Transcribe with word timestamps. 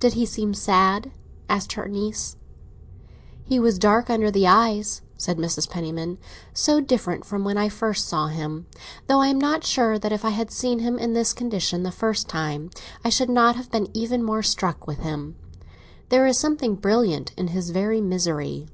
"Did 0.00 0.12
he 0.12 0.26
seem 0.26 0.52
sad?" 0.52 1.12
asked 1.48 1.72
her 1.72 1.88
niece. 1.88 2.36
"He 3.42 3.58
was 3.58 3.78
dark 3.78 4.10
under 4.10 4.30
the 4.30 4.46
eyes," 4.46 5.00
said 5.16 5.38
Mrs. 5.38 5.66
Penniman. 5.70 6.18
"So 6.52 6.78
different 6.78 7.24
from 7.24 7.42
when 7.42 7.56
I 7.56 7.70
first 7.70 8.06
saw 8.06 8.26
him; 8.26 8.66
though 9.06 9.20
I 9.22 9.28
am 9.28 9.38
not 9.40 9.64
sure 9.64 9.98
that 9.98 10.12
if 10.12 10.26
I 10.26 10.28
had 10.28 10.50
seen 10.50 10.80
him 10.80 10.98
in 10.98 11.14
this 11.14 11.32
condition 11.32 11.84
the 11.84 11.90
first 11.90 12.28
time, 12.28 12.68
I 13.02 13.08
should 13.08 13.30
not 13.30 13.56
have 13.56 13.70
been 13.70 13.88
even 13.94 14.22
more 14.22 14.42
struck 14.42 14.86
with 14.86 14.98
him. 14.98 15.36
There 16.10 16.26
is 16.26 16.36
something 16.36 16.74
brilliant 16.74 17.32
in 17.38 17.48
his 17.48 17.70
very 17.70 18.02
misery." 18.02 18.66